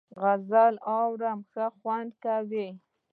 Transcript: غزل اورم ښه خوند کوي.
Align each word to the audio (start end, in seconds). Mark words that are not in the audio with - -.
غزل 0.21 0.73
اورم 0.95 1.39
ښه 1.51 1.65
خوند 1.77 2.11
کوي. 2.23 2.67